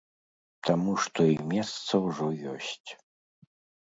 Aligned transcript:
Таму 0.69 0.95
што 1.03 1.19
і 1.31 1.35
месца 1.51 1.93
ўжо 2.05 2.27
ёсць. 2.53 2.89